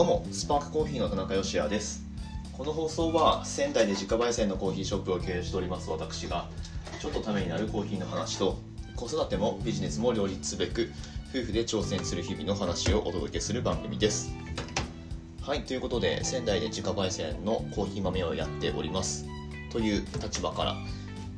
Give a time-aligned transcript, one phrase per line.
[0.00, 2.02] どうもスパークコーヒーの田中芳也です。
[2.56, 6.48] この放送は仙台で自家焙煎のコーヒーショップを経営しております私が
[7.02, 8.58] ちょっとためになるコーヒーの話と
[8.96, 10.90] 子育てもビジネスも両立すべく
[11.28, 14.32] 夫婦で挑戦する日々の話をお届けする番組です。
[15.42, 19.26] はいということで仙台で自家焙煎のコーヒー豆をやっております。
[19.70, 20.76] という立場から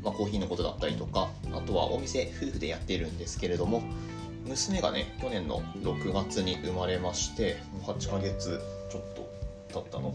[0.05, 3.83] まあ、コーヒーのことだったりとかあとはお店夫婦でやっているんですけれども
[4.45, 8.61] 娘がね去年の6月に生まれましてもう8ヶ月
[8.91, 9.33] ちょっと
[9.73, 10.15] 経ったの。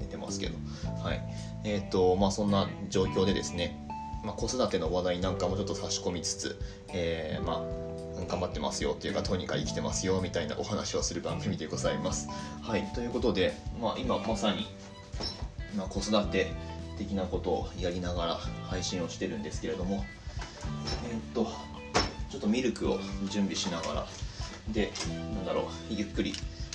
[0.00, 0.56] 出てますけど。
[1.02, 1.22] はい。
[1.64, 3.86] えっ、ー、とまあそんな状況でですね、
[4.24, 12.28] まあ、子育ての話題なんかもちょっと差し込みつつ、えー、まあ頑張ってますよっていうかとにかく生きてますよみたいなお話をする番組でございます。
[12.62, 12.82] はい。
[12.94, 14.66] ということで、まあ、今まさに、
[15.76, 16.52] まあ、子育て
[16.98, 18.34] 的なことをやりながら
[18.68, 20.04] 配信をしてるんですけれども
[21.08, 21.50] えー、っと
[22.30, 22.98] ちょっとミルクを
[23.28, 24.06] 準備しながら。
[24.72, 24.92] で
[25.34, 26.32] なんだろうゆっくり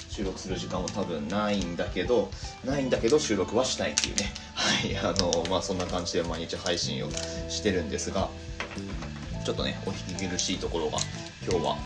[0.09, 2.29] 収録する時間も多分ないんだけど
[2.65, 4.33] ないんだけど収録はしたいっていうね。
[4.55, 7.09] はいあのまあそんな感じで毎日配信を
[7.49, 8.29] してるんですが
[9.45, 10.97] ちょっとねお聞き苦しいところが
[11.43, 11.77] 今日は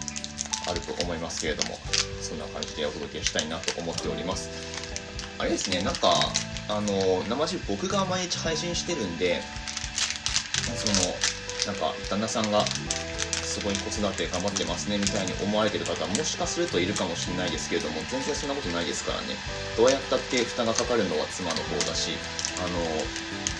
[0.67, 1.79] あると思いますけれども
[2.21, 4.49] そんな感じでお届けしたいなと思っております。
[5.39, 6.13] あれですねなんか
[6.67, 9.41] あの生地僕が毎日配信してるんで
[10.75, 11.15] その
[11.65, 12.63] なんか旦那さんが
[13.49, 19.33] すごい子育て頑張ってますねみたいに思われてる方もしかするといるかもしれないですけれども全然そんなことないですからね。
[19.73, 22.13] どうやったって負担がかかるのは妻の方だし
[22.61, 22.77] あの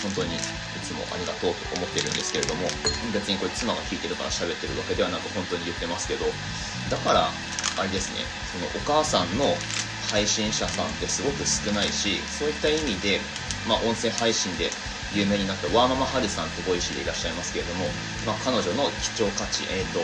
[0.06, 0.40] 本当にい
[0.86, 2.70] つもありがとうと思ってるんですけれども
[3.12, 6.26] 別にこれ妻が聞いてるから喋ってるわけではなく本当に言ってますけど
[6.90, 7.30] だから
[7.80, 8.24] あれですね
[8.54, 9.58] そのお母さんの
[10.12, 13.20] 配信者さんってすごく少ないしそういった意味で、
[13.68, 14.70] まあ、音声配信で
[15.16, 17.86] 有名になったワーママハルさんってボイシーでいらっしゃいますけれども、
[18.26, 20.00] まあ、彼女の貴重価値、えーと、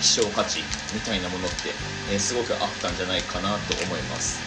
[0.00, 0.60] 希少価値
[0.92, 1.72] みたいなものって、
[2.12, 4.40] えー、すごくあったんじゃないかなと思います、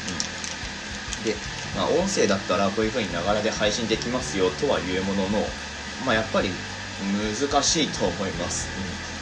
[1.19, 1.36] うん、で、
[1.75, 5.46] まあ、音声だったらこういうふうにながらで配信できますよとはいうものの、
[6.06, 6.50] まあ、やっぱり
[7.18, 8.69] 難しいと思います、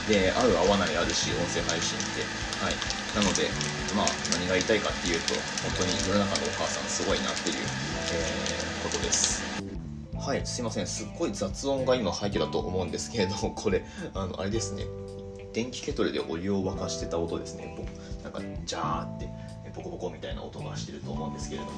[0.08, 2.52] うん、で合う合わないあるし音声配信って。
[2.62, 2.76] はい。
[3.16, 3.50] なので
[3.96, 9.71] まあ何が言いたいかっていうと本当に世の中のお母さんすごいなっていう、えー、ことです。
[10.22, 10.88] はいすいません。
[10.88, 13.84] すっごい雑音が今入ってたと思うんですけれども これ
[14.14, 14.86] あのあれですね。
[15.52, 17.76] 電気ケトルでお湯を沸かしてた音ですね。
[18.24, 19.28] なんかジャーって
[19.76, 21.72] ボコボコみたいな音がしてると思うんですけれども。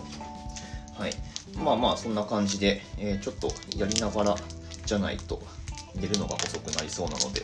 [0.93, 1.13] はい。
[1.55, 4.35] まあまあそんな感じで、えー、ちょっとやりながら
[4.85, 5.41] じゃないと
[5.95, 7.41] 寝るのが遅くなりそうなので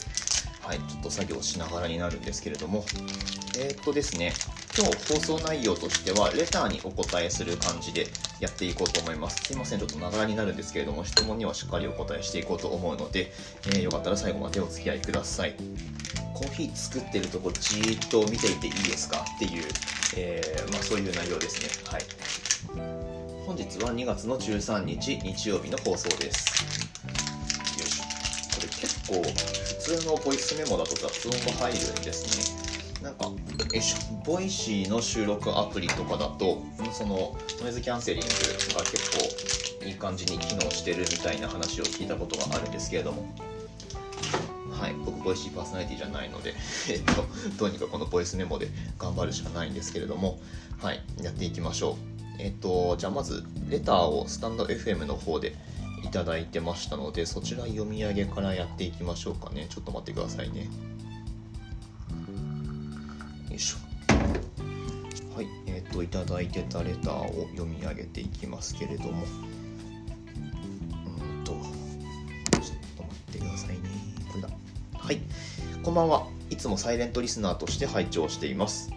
[0.69, 2.85] はい、ちょっと作業しながらになるんですけれども、
[3.57, 4.33] えー、っとですね、
[4.77, 8.05] 今日放送内容としては、レターにお答えする感じで
[8.39, 9.43] やっていこうと思います。
[9.43, 13.31] すいません、ちょっとながらになるんですけれども、質問にはしっかりお答えしていこうと思うので、
[13.67, 15.55] えー、よかったら最後までお付き合いください。
[16.33, 19.25] コーヒー作ってるとこじーっと見ていていいですか？
[19.35, 19.63] っていう、
[20.15, 21.69] えー、まあ、そういう内容ですね。
[21.91, 22.03] はい。
[23.45, 26.63] 本日は2月の13日日曜日の放送です。
[27.77, 28.03] よいしょ。
[28.55, 32.58] これ結構普通のボイスメモだと雑音が入るんですね。
[33.01, 33.31] なんか、
[33.73, 33.95] えし
[34.25, 36.61] ボイシーの収録アプリとかだと、
[36.91, 38.27] そのノイズキャンセリング
[38.75, 39.11] が結
[39.79, 43.23] 構いい感じに機能してるみたいな話を聞いたことがあるんですけれども、
[44.71, 46.53] はい、僕、ボイシーパーソナリティじゃないので、
[46.89, 47.25] えっと、
[47.57, 50.39] どうにかこのボイスメモで頑張るしかないんですけれども、
[50.81, 52.41] はい、やっていきましょう。
[52.41, 55.55] えっと、じゃあまず、レターをスタンド FM の方で
[56.03, 59.67] いただいてましたのでそちら読み上げからやっていきましょうかね。
[59.69, 60.69] ちょっと待ってくださいね。
[65.99, 69.23] といただいてたレターを読み上げていきますけれども。
[71.21, 71.61] うんとちょっ
[72.95, 73.79] と待ってくださいね。
[74.31, 74.49] これだ。
[74.93, 75.19] はい。
[75.83, 76.27] こんばんは。
[76.49, 78.91] いつもサイレントリスナーとして拝聴しています。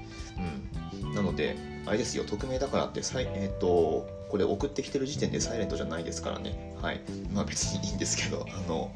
[1.03, 1.15] うん。
[1.15, 2.25] なのであれですよ。
[2.25, 6.77] 匿名だからってさいえっ、ー、とこれ送ってきてる時点でサイレントじゃないですからね。
[6.81, 7.01] はい。
[7.35, 8.93] まあ別にいいんですけどあの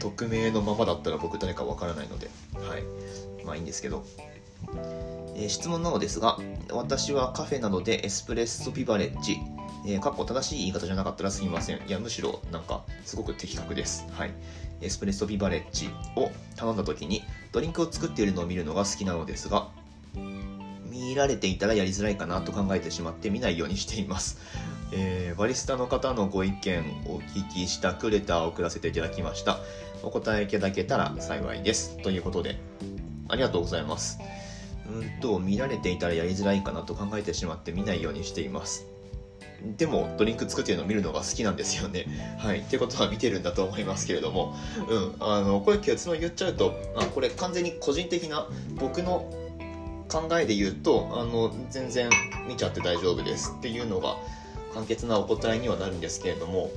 [0.00, 2.30] 匿名のままだったら僕誰かわからないので。
[2.54, 3.44] はい。
[3.44, 4.06] まあいいんですけど。
[5.34, 6.38] えー、質問なのですが
[6.70, 9.38] 私はカフェなどでエスプレッソビバレッジ
[9.84, 11.80] えー、かっこ正しい言い方じゃなかったらすみません。
[11.86, 14.06] いや、むしろなんかすごく的確です。
[14.12, 14.30] はい。
[14.80, 19.68] エスプレッソビバレッジを頼んだ時にドリンクを作っているのを見るのが好きなのですが、
[20.88, 24.38] 見られていたらやりづらいかなと考えてしまって見ないようにしています。
[24.92, 29.58] えー、バリスタの方のご意見をお聞きしたクレターを送らせていただきました。
[30.02, 31.96] お答えいただけたら幸いです。
[32.02, 32.56] ということで、
[33.28, 34.18] ありがとうございます。
[34.90, 38.86] うんと、見られていたらやりづらいかなと考えてしまって見ないようにしています。
[39.76, 42.06] でも、ドリンク作ってるのを見るのが好きなんですよね。
[42.38, 42.60] はい。
[42.60, 44.56] ってことは見てるんだと思いますけれども、
[44.88, 45.14] うん。
[45.20, 49.32] あの、これ結論言っちゃうと、あ、これ完全に個人的な僕の
[50.12, 52.10] 考えで言うとあの全然
[52.46, 54.16] 見ちゃって大丈夫ですっていうのが
[54.74, 56.70] 簡潔なお答えにはなるんですけれども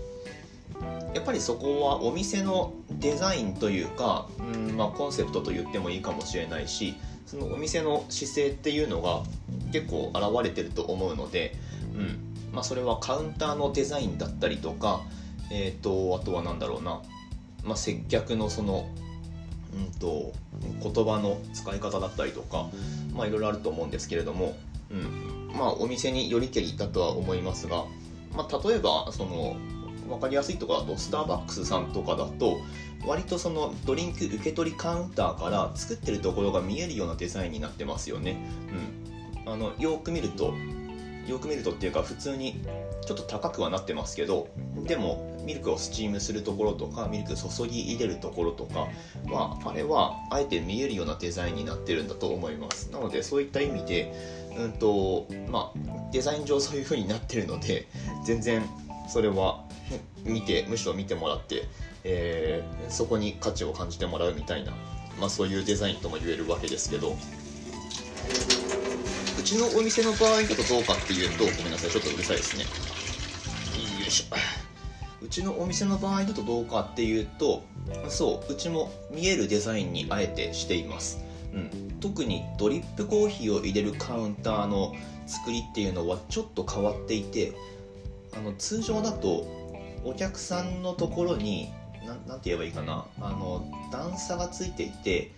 [1.13, 9.23] やっぱりそこはお店のデザインというか、うんまあ、コンセプトと言ってもいいかもしれないしそのお店の姿勢っていうのが
[9.71, 11.55] 結構現れてると思うので、
[11.93, 12.19] うん。
[12.51, 15.01] まあ、それはカウンターのデザインだったりとか、
[15.51, 17.01] えーと、あとは何だろうな、
[17.63, 18.87] まあ、接客のその、
[19.73, 20.31] うんと、
[20.81, 22.69] 言葉の使い方だったりとか、
[23.13, 24.55] まあ、いろいろあると思うんですけれども、
[24.89, 25.51] うん。
[25.57, 27.85] まあ、お店によりけりだとは思いますが、
[28.35, 29.55] まあ、例えばその
[30.07, 32.57] 分かりやすいところだとスターバックスさんとかだと
[33.05, 38.37] 割とそのドリンク受け取りカウンターから作ってるところが見えるようなデザインになってますよね。
[39.45, 40.53] うん、あのよく見ると
[41.27, 42.61] よく見るとっていうか普通に
[43.05, 44.47] ちょっと高くはなってますけど
[44.83, 48.87] でもミルクをスチームするところとかミルク注ぎ入れるところとか
[49.27, 54.13] はあれはあえて見えるようなデザインになってるんだと思いますなのでそういった意味で
[54.57, 57.87] うんとまあデザイン上そういう風になってるので
[58.23, 58.63] 全然
[59.07, 59.63] それは
[60.23, 61.63] 見てむしろ見てもらって、
[62.03, 64.71] えー、そこに価値を感じてもらうみたいな、
[65.19, 67.15] まあ、そういうデザインとも言えるわけですけど。
[69.37, 72.63] うちのお店の場合だとどうかっていうとごめんなさいちょっとうるさいですね。
[72.63, 74.35] よいしょ。
[75.23, 77.63] うちのお店の場合だとどうかっていうと
[78.09, 81.23] そううちも見えるデザインにあえてしています。
[81.53, 84.93] うん、特にドリップコーヒーを入れるカウンターの
[85.25, 87.53] 作りっていうのはちょっと変わっていて
[88.35, 89.45] あの通常だと
[90.03, 91.71] お客さんのところに
[92.27, 95.31] 何て言えばいいかなあの段差がついていて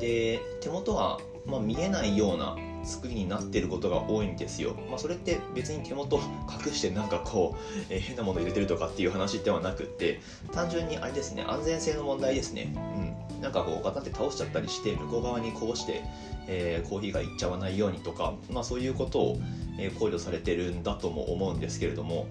[0.00, 6.18] で手元は、まあ、見えないような作りになってることが多いんですよ、まあ、それって別に手元
[6.66, 10.20] 隠してなんかこう、えー、変なもの入れてるとかっていう話ではなくって
[10.52, 12.72] 単純にあれですね安全性の問題ですね。
[12.74, 13.09] うん。
[13.40, 16.02] なんかこうガタって倒しちゃったりして向こう側にこうして、
[16.46, 19.40] えー、コーヒーがいっちゃわないようにとか、まあ、そういうことを、
[19.78, 22.26] え、考慮されてるんだとも思うんですけれども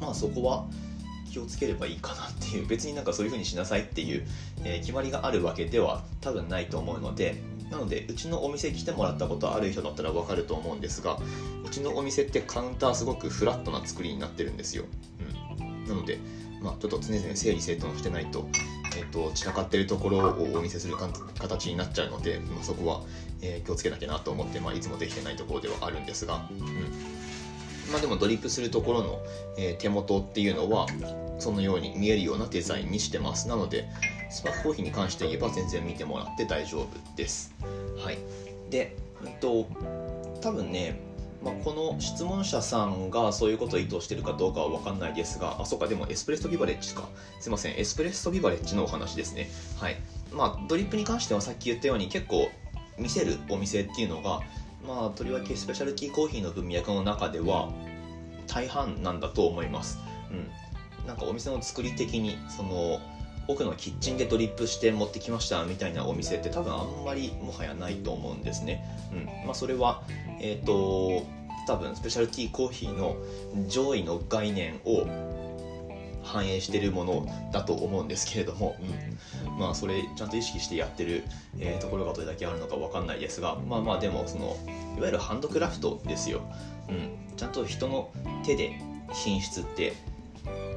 [0.00, 0.66] まあそこは
[1.30, 4.26] 気をつければいいかなっていう別になんかそういう風にしなさいっていう、
[4.64, 11.18] え、決まりがあるわけでは多分ないと思うのでなのでうちのお店来てもらったことある人だったら分かると思うんですが
[11.64, 14.84] うちのお店ってカウンターすごくフラットな作りになってるんですよ、
[15.58, 16.18] うん、なので
[16.62, 18.46] まあ、ちょっと常々整理整頓してないと,、
[18.96, 20.96] えーと、散らかってるところをお見せする
[21.38, 23.00] 形になっちゃうので、まあ、そこは、
[23.40, 26.58] えー、気をつけなきゃなと思って、まあ、いつもできてないところではあるんですが、うん。
[27.90, 29.22] まあ、でもドリップするところの、
[29.58, 30.86] えー、手元っていうのは
[31.38, 33.48] そのように見えるようなデザインにしてます。
[33.48, 33.88] なので
[34.30, 37.54] スパークコーヒーに関して言えば全然見てもらって大丈夫です。
[37.98, 38.18] はい。
[38.70, 39.66] で、えっと、
[40.40, 41.11] 多分ね
[41.44, 47.08] まあ、この質問者さんがそういうことを意図してるかどうかは分かんないですが、あ、そうか、でもエスプレッソビバレッジか。
[47.40, 49.50] すいません、エスプレッソビバレッジのお話ですね。
[49.78, 49.96] はい。
[50.32, 52.48] まあ、ドリップに関してはさっき言ったように結構
[52.98, 54.40] 見せるお店っていうのが、
[54.86, 57.70] まあ、とりわけスペシャルティーコーヒーの文脈の中では
[58.46, 59.98] 大半なんだと思います。
[60.30, 63.00] うん、なんかお店の作り的にその
[63.48, 68.84] 奥のキッチンでドリップして持ってきましたみたいなお店って多分あんまりもはやないと思うんですね。
[69.12, 70.02] うんまあ、それは、
[70.42, 71.26] えっ、ー、と
[71.66, 73.16] 多分スペシャルティーコーヒーの
[73.68, 75.06] 上位の概念を
[76.22, 78.76] 反映してるものだと思うんですけれども、
[79.46, 81.24] うん、まあそれちゃんと意識してやってる、
[81.58, 84.56] えー、ところがどれだけあるのか分かんないですがまあまあでもその
[84.96, 86.42] いわゆるハンドクラフトですよ、
[86.88, 88.12] うん、ちゃんと人の
[88.44, 88.80] 手で
[89.12, 89.94] 品質って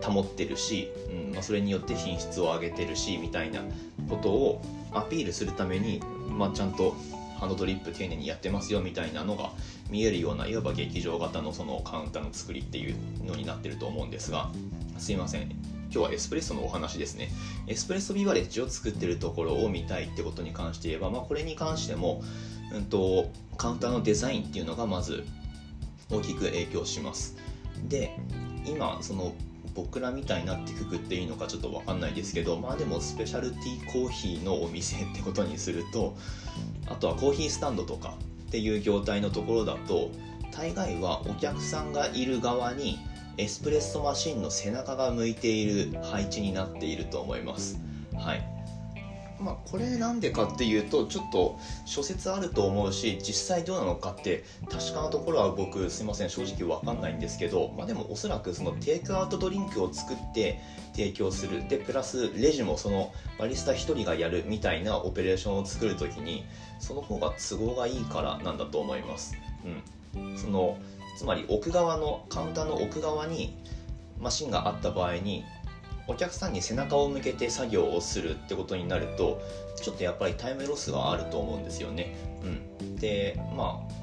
[0.04, 1.34] 保ってるし、うん。
[1.34, 3.62] まあ、それによって品質を上げてるしみたいな
[4.10, 4.62] ことを
[4.94, 6.96] アピールするために、まあ、ちゃんと
[7.40, 9.52] ハンドドリップ丁寧にやってますよみたいなのが
[9.90, 14.52] 見えるようないわば劇場型のそのカウンターの作りっていうのになってると思うんですが
[14.98, 15.76] すいません。
[15.96, 17.30] 今日はエスプレッソのお話ですね。
[17.68, 22.22] エスプレッソビバレッジを作ってるところを見たいってことに関して言えば、まあ、これに関しても、
[22.74, 25.24] うんと、カウンターのデザインっていうのがまず
[26.12, 27.38] 大きく影響します。
[27.88, 28.18] で
[28.66, 29.34] 今その
[29.74, 36.16] 僕らみたいになってくくっていいのかちょっと分かんないですけどまあでもスペシャルティーコーヒーのお店ってことにすると
[36.88, 40.12] あとはコーヒースタンドとかっていう業態のところだと
[40.52, 42.98] 大概はお客さんがいる側に
[43.38, 47.80] エスプレッソマシンの背中が向いている配置になっていると思います。
[48.16, 48.55] はい。
[49.40, 56.30] まあこれなんでかっていうとちょっと諸説あると思うし実際どうなのかって確かなところは僕すいません。
[56.30, 60.60] 正直わかんないんですけどまあでもおそらくそのテイクアウトドリンクを作って
[60.94, 61.68] 提供する。
[61.68, 66.46] でプラスレジもそのバリスタ1人がやるみたいなオペレーションを作る時に
[66.80, 69.36] その方が都合がいいからなんだと思います。
[70.16, 70.38] うん。
[70.38, 70.78] その
[71.18, 73.58] つまり奥側のカウンターの奥側に
[74.20, 75.44] マシンがあった場合に
[76.08, 79.42] お客さんに背中を向けて作業をするってことになると
[79.82, 82.16] ちょっとやっぱりタイムロスがあると思うんですよね。
[82.44, 83.96] うん、でまあ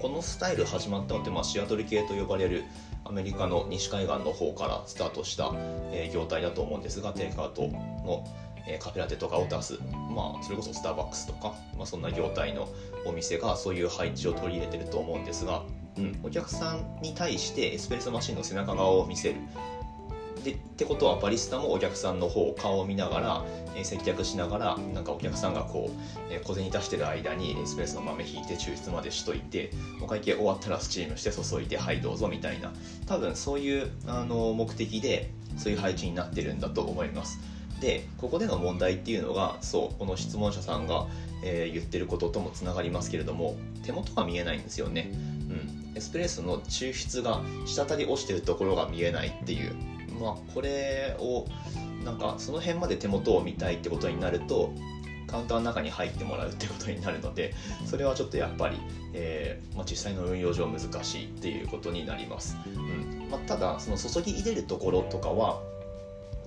[0.00, 2.64] このスタイル始まったのって、まあ、シアトル系と呼ばれる
[3.04, 5.52] アメリカの西海岸の方からスタートした、
[5.92, 8.24] えー、業態だと思うんですがテイクアウトの、
[8.66, 9.78] えー、カフェラテとかを出す、
[10.14, 12.68] まあ、それこそスターバックスとか、まあ、そんな業態の
[13.04, 15.64] お店がそういう配置を取り入れてると思うんですが、
[15.98, 19.36] うん、お客さんに対してエスプレッソマシンの背中側を見せる。
[20.42, 23.44] でってことはバリスタもお客さんの方顔を見ながら、
[23.74, 29.70] えー、接客しながらなんかお客さんがこう、えー、小銭出してる間にエスプレッソの豆引いて抽出までしといて
[30.02, 32.72] お会計終わったらスチームして注いではいどうぞみたいな
[33.06, 37.38] 多分そういうあの目的でそういう配置になってるんだと思います。
[37.80, 41.06] でここでの問題っていうのがそうこの質問者さんが、
[41.42, 45.10] えー、言ってることともつながりますけれども手元が見えないんですよね。
[45.12, 49.74] うん、エスプレッソの抽出が滴り落ちてるところが見えないっていう
[50.20, 51.46] まあこれを
[52.04, 54.72] なんかその辺まで手元を見たいってことになると
[55.26, 57.54] カウンターの中に入ってもらうってことになるので
[57.86, 58.76] それはちょっとやっぱり、
[59.12, 63.28] えーまあ、実際の運用上難しいっていうことになります、うん。
[63.30, 65.62] まあ、ただその注ぎ入れるところとかは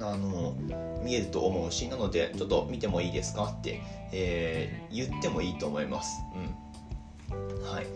[0.01, 0.53] あの
[1.01, 7.63] 見えると思うしなのでちょっと見てもいいですかって、えー、言ってもいいと思います、うん。
[7.63, 7.87] はい、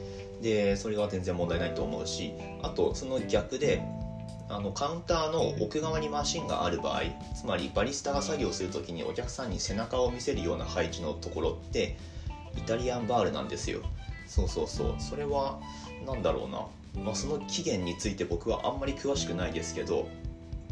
[0.41, 2.31] でそれは全然問題ないと思うし
[2.61, 3.81] あとその逆で
[4.49, 7.01] あのカウンターの奥側にマシンがある場合
[7.35, 11.97] つまりバリスタが作業する時にお客さんに背中を見せるような配置のところって
[12.55, 13.81] イタリアンバールなんですよ。
[14.25, 14.95] そうそうそう。
[14.99, 15.59] それは
[16.05, 16.49] 何だろう
[16.99, 20.07] な、まあ、その起源について僕はあんまり詳しくないですけど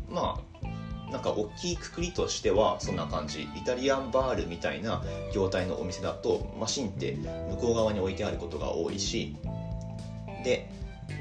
[0.10, 3.44] まあなんか大きいくくりとしてはそんな感じ。
[3.55, 5.03] イタリアンバールみたいな
[5.34, 7.13] 業態のお店だとマシンって
[7.50, 9.36] 向こう側に置いてあることが多いし
[10.44, 10.70] で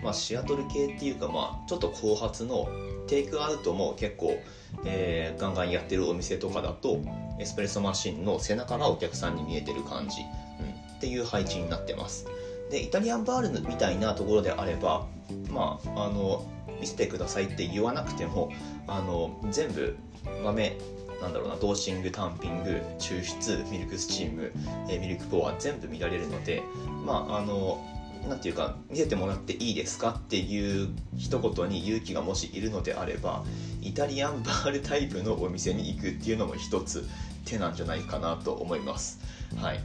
[0.02, 2.68] まあ、シアトル系っていうか、まあ、ちょっと後発の
[3.06, 4.38] テイクアウトも結構、
[4.84, 7.00] えー、ガンガンやってるお店とかだと
[7.38, 12.26] エスプレッソマシンの背中がお客さんに見えてる感じ、うん、っていう配置になってます。
[12.70, 15.06] でイタリアンバールみたいなところであれば
[15.50, 16.46] まああの
[16.80, 18.50] 見せてくださいって言わなくても
[18.86, 19.96] あの全部
[20.42, 20.76] 豆
[21.20, 24.52] なんだろうなドーシングタンピング抽出ミルクスチーム、
[24.88, 26.62] えー、ミルクポア全部見られるので
[27.04, 27.80] まああの
[28.28, 33.44] 何て言うか見せてもらっていいですかっていう一言に勇気がもしいるのであれば
[33.82, 37.06] イタリアンバールタイプのお店に行くっていうのも一つ
[37.44, 39.20] 手なんじゃないかなと思います。
[39.56, 39.80] はい、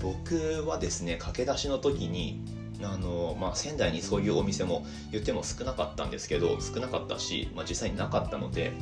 [0.00, 2.40] 僕はですね駆け出しの時に
[2.82, 8.72] あのまあ、仙台にそういうお店も言っても少なかったんですけど少なかったし、まあ、実際になかったので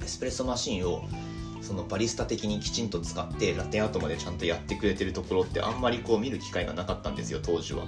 [0.00, 1.02] エスプレッソマシンを
[1.60, 7.84] そのバリスタ的にきちんと使ってラテンアートまでちゃんとやってくれてるところってあんまりこう見る機会がなかったんですよ当時は。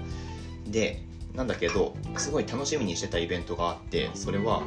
[0.67, 1.03] で
[1.35, 4.63] なんだけどすごい楽しみにしてたイベントがあってそれは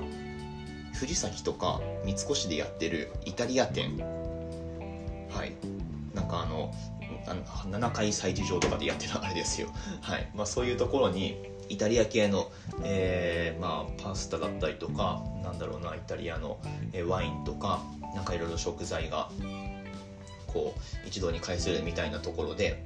[0.94, 3.98] 藤崎とか三越でやってるイタリア店。
[5.30, 5.54] はい。
[6.14, 6.74] なんかあの
[7.26, 9.70] 7階催事場とかでやってるあれですよ。
[10.02, 10.30] はい。
[10.36, 11.38] まあそういうところに
[11.70, 12.52] イタリア系の、
[12.84, 16.60] えー、まあ、パスタだったりとかなんだろうなイタリアの、
[16.92, 17.82] えワインとか
[18.16, 19.30] なんかいろいろ食材が
[20.48, 22.84] こう一堂に会するみたいなところで、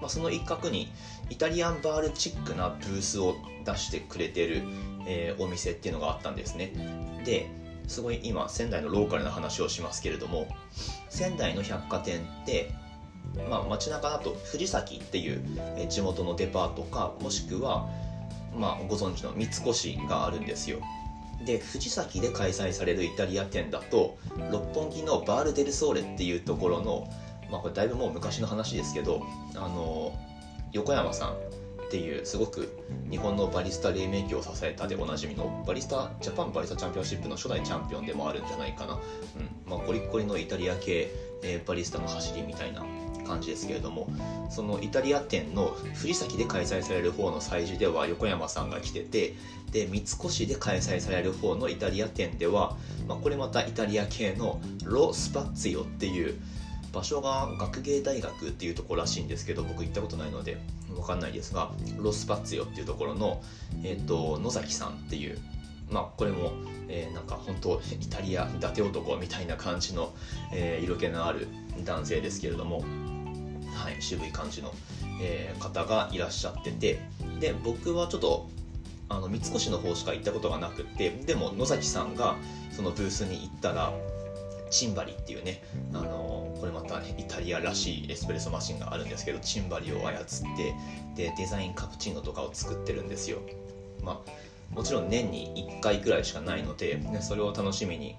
[0.00, 0.90] まあ、その一角に
[1.30, 4.62] イタリアンバールチックなブースを出してくれてる、
[5.06, 6.72] えー、お店っていうのがあったんですね。
[7.24, 7.50] で
[7.86, 10.46] すごい今仙台のローカルな話をしますけれども
[11.08, 12.70] 仙台の百貨店って
[13.48, 15.42] まあ、街中だと藤崎っていう
[15.88, 17.88] 地元のデパートかもしくは、
[18.56, 20.80] まあ、ご存知の三越があるんですよ。
[21.44, 24.18] で藤崎で開催されるイタリア店だと
[24.50, 27.08] 六本木のバール・デル・ソーレっていうところの、
[27.50, 30.12] まあ、これだいぶもう昔の話ですけどあの
[30.72, 31.34] 横山さん
[31.88, 32.76] っていうすごく
[33.10, 39.00] 日本のバリスタ黎明期を支えたでおなじみのバリスタジャパンバリスタチャンピオンシップの初代チャンピオンでもあるんじゃないかな、うん。
[39.64, 41.10] まあ、ゴリッゴリのイタリア系、
[41.42, 42.84] えー、バリスタの走りみたいな
[43.28, 44.08] 感じですけれども
[44.50, 49.34] そのイタリア店の藤崎で開催される方の催事では横山さんが来てて
[49.70, 56.40] で三越で開催される方のイタリア店では、まあ、これまたイタリア系のロ・スパッツィオっていう
[56.92, 60.56] 場所が学芸大学っていうところらしいんですけど僕行ったことないので
[60.88, 63.42] 分かんないですがロスパッツィオっていうところの、
[63.84, 65.38] えーと、野崎さんっていう
[65.90, 66.52] まあこれも、
[66.88, 70.12] えー、なんか本当イタリア伊達男みたいな感じの、
[70.52, 71.48] えー、色気のある
[71.84, 72.82] 男性ですけれども
[73.78, 74.72] はい、渋い感じの、
[75.22, 77.00] えー、方がいらっしゃってて
[77.40, 78.48] で僕はちょっと
[79.08, 82.36] あの三越の方しか行ったことがなくてでも野崎さんが
[82.72, 83.92] そのブースに行ったら
[84.70, 85.62] チンバリっていうね、
[85.94, 90.24] あのこれまた、ね、イタリアらしいエスプレッソマシンがあるんですけどチンバリを操っ
[90.56, 90.74] て
[91.16, 93.38] でデザインカプチーノとかを作ってるんですよ。
[94.04, 98.16] まあもちろん年に1回ぐらいしかないので、ね、それを楽しみに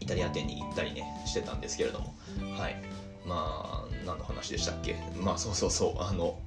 [0.00, 2.14] イタリア店に行ったりねしてたんですけれども。
[2.58, 3.01] はい。
[3.26, 4.96] まあ何の話でしたっけ？
[5.20, 6.38] まあそうそうそうあの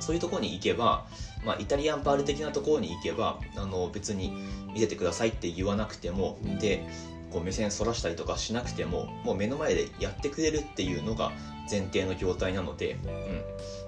[0.00, 1.06] そういうところに行けば、
[1.44, 4.32] まあ、イタリアンバール的なところに行けばあの別に
[4.72, 6.86] 見せてくださいって言わなくてもで
[7.32, 11.32] こう目線そらしたりとかしなくてももう目の前でやってくれるっていうのが
[11.70, 12.96] 前提の業態なので、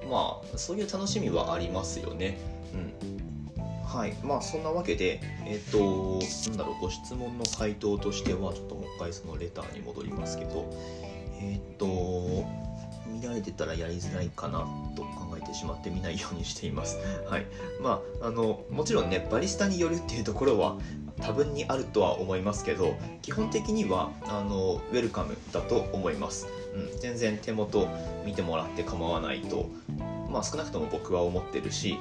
[0.03, 2.39] うん、まあそういう楽しみはありますよね。
[2.75, 3.85] うん。
[3.87, 4.13] はい。
[4.23, 10.71] まあそんなわけでえっ、ー、となんだろうご質問の回答としてはちょっともう一回そのレターに戻りますけど
[11.41, 12.45] えっ、と
[13.11, 14.61] 見られてたらやりづらいかな
[14.95, 16.99] と考えてしまって見ないようにしています。
[17.29, 17.47] はい。
[17.81, 20.79] まあ、あの、もちろんね、バリスタによるっていうところは
[21.21, 26.47] 多分にあるとは思いますけど、基本的には、あの、ウェルカムだと思います。
[26.75, 27.89] うん、全然手元
[28.25, 29.67] 見てもらって構わないと、
[30.31, 31.99] まあ少なくとも僕は思ってるし、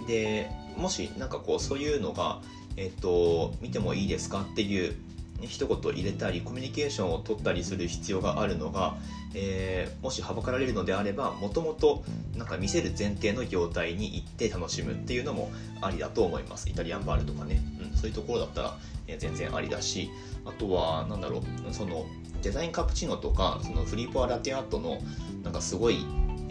[0.00, 0.06] うん。
[0.06, 2.40] で、もしなんかこう、そういうのが、
[2.76, 4.96] えっと、見てもいいですかっていう
[5.42, 8.96] 一言入れたりコミュニケーションを取ったりする必要があるのが、
[9.34, 12.04] えー、もしはばかられるのであればもともと
[12.36, 16.68] なんか見せる前提の業態に行って楽しむっていうのもありだと思います。
[16.68, 17.60] イタリアンバールとかね、
[17.92, 20.10] うん、そういうところだったら、え、全然ありだし
[20.44, 22.06] あとは何だろうその
[22.42, 24.98] デザインカプチーノとかそのフリーポアラテアートの
[25.42, 26.04] なんかすごい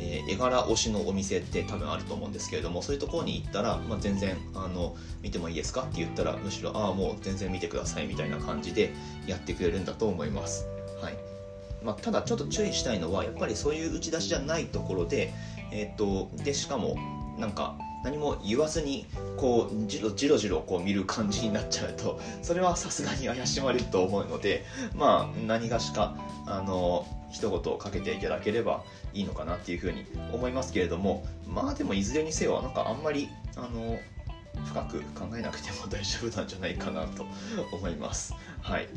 [0.03, 5.81] えー、絵柄推しのお店って多分あると思うんですけれどもそういうところに行ったら、まあ、全然あの見てもいいですか？
[5.84, 8.93] って言ったらむしろああもう全然見てくださいみたいな感じで
[9.27, 10.65] やってくれるんだと思います。
[11.01, 11.15] はい
[11.84, 15.34] まあ、ただちょっと注意したいのはやっぱりそういう打ち出しじゃないところで,、
[15.72, 16.98] えーと、でしかも
[17.39, 19.05] なんか何も言わずに
[19.36, 24.63] こうじろじろじろこう見る感じになっちゃうとそれはさすがに怪しまれると思うので
[24.96, 26.15] まあ何がしか
[26.46, 28.83] あの一言かけていただければ
[29.13, 34.00] いいのかなっていうふうに思いますけれどもまあでもいずれにせよなんかあんまりあの
[34.65, 37.25] 深く考えなくても大丈夫なんじゃないかなと
[37.71, 38.35] 思います。
[38.61, 38.88] はい。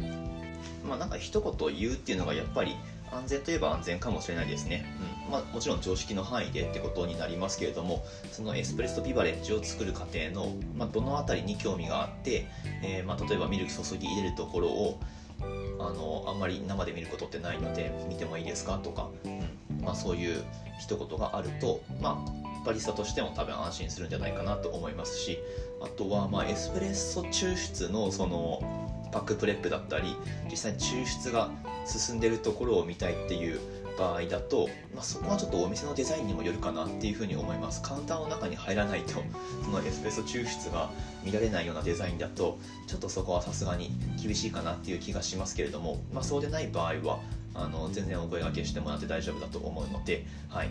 [0.86, 2.76] まあなんか一言言うっていうのがやっぱり
[3.12, 4.84] 安全といえば安全かもしれないですね、
[5.26, 5.30] うん。
[5.30, 12.46] まあ、もちろん常識の範囲でってことになりますけれどもそのエスプレッソビバレッジを作る過程の、まあ、どの辺りに興味があって、
[12.82, 14.98] えー、まあ、例えばミルク注ぎ入れるところを
[15.78, 18.78] あのあんまり生で見ることってないので見てもいいですか？
[18.78, 19.10] とか、
[19.82, 20.44] まあ、そういう
[20.80, 25.38] 一言があると、まあ、バリスタとしても多分安心するんじゃないかなと思いますし
[25.82, 28.60] あとはまあエスプレッソ抽出のその
[29.12, 30.16] パックプレップだったり
[30.50, 31.50] 実際に抽出が
[31.86, 33.60] 進んでるところを見たいっていう
[33.98, 39.22] 場合だと、まあ、そこはちょっとお店のデザインにもよるかなっていうふうに思いますカウンターの中に入らないと
[39.64, 40.90] そのエスプレッソ抽出が
[41.24, 47.20] 見られないようなデザインだとちょっとそこはさすがに厳しいかなっていう気がしますけれども、まあ、そうでない場合は
[47.54, 50.70] あの全然お声がけしてもらって大丈夫だと思うので、はい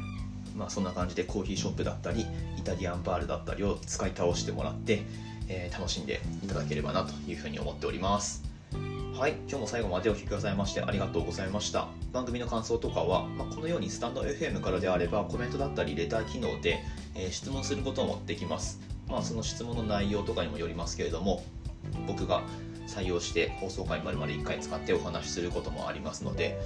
[0.55, 2.25] まあ、そんな感じでコーヒーショップだったり
[2.57, 5.03] イタリアンバールだったりを使い倒してもらって、
[5.47, 8.52] えー、楽しんでいただければなというふうに思っております。
[9.13, 11.88] はい、今日も最後までお聴きくださいましてありがとうございました。
[12.12, 16.80] 番組の感想とかは、まあ、このようにスタンド FM からであればコメントだったりレター機能で、
[17.13, 18.82] えー、質問することもできます。
[19.08, 21.43] まあ、その質問の内容とかにもよりますけれども、
[22.08, 22.41] 僕が
[22.88, 26.60] 採用して放送回まるまで1回使ってお話しすることもありますので、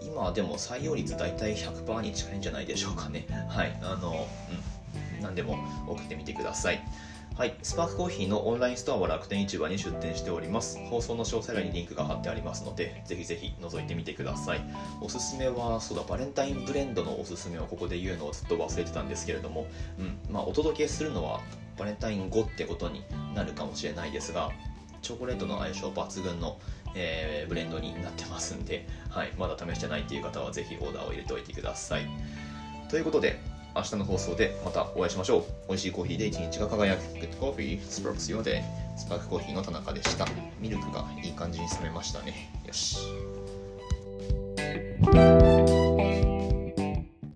[0.00, 3.26] 今でも採用率大体100%に近いんじゃないでしょうかね。
[3.50, 4.26] はい、あの、
[5.16, 6.80] うん、何でも送ってみてください。
[7.38, 10.76] はい、スパークコーヒーのオンラインストアは楽天市場に出店しております。
[10.90, 14.60] 放送の詳細欄にリンクが貼ってありますので、ぜひぜひ覗いてみてください。
[15.00, 19.68] おすすめは、そうだ、バレンタインブレンドのおすすめをここで言うのをずっと忘れてたんですけれども、
[20.00, 21.40] うん、まあ、お届けするのは
[21.78, 23.04] バレンタイン後ってことに
[23.36, 24.50] なるかもしれないですが、
[25.00, 26.58] チョコレートの相性抜群の、
[26.96, 32.10] えー、ブレンドになってますんで、はい、まだ試してないっていう方はぜひオーダーを入れておいてください。
[32.90, 33.38] ということで、
[33.74, 35.44] 明日の放送でまたお会いしましょう。
[35.68, 37.02] 美味しいコーヒーで一日が輝く。
[37.14, 38.62] Good Coffee Sparks Your Day。
[38.96, 40.26] スパークコーヒーの田中でした。
[40.60, 42.50] ミルクがいい感じに冷めましたね。
[42.66, 42.98] よし。